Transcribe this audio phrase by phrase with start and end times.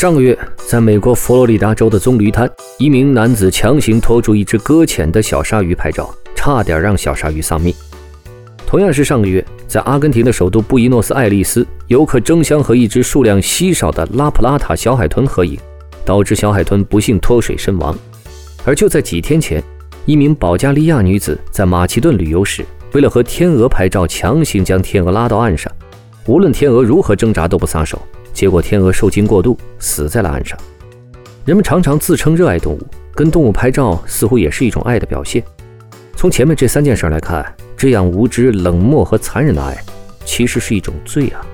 [0.00, 7.74] 上个月，在美国佛罗里达州的棕榈滩，一名男子强行拖住一只搁浅的小鲨鱼拍照，差点让小鲨鱼丧命。
[8.66, 15.60] 同样是上个月，在阿根廷的首都布宜诺斯艾利斯，游客争相和一只数量稀少的拉普拉塔小海豚合影，
[16.02, 17.94] 导致小海豚不幸脱水身亡。
[18.64, 19.62] 而就在几天前，
[20.06, 22.64] 一名保加利亚女子在马其顿旅游时，
[22.94, 25.70] 为了和天鹅拍照，强行将天鹅拉到岸上，
[26.26, 28.00] 无论天鹅如何挣扎都不撒手。
[28.32, 30.58] 结果，天鹅受惊过度，死在了岸上。
[31.44, 35.42] 人们常常自称热爱动物，跟动物拍照似乎也是一种爱的表现。
[36.14, 37.44] 从前面这三件事来看，
[37.76, 39.76] 这样无知、冷漠和残忍的爱，
[40.24, 41.44] 其实是一种罪啊。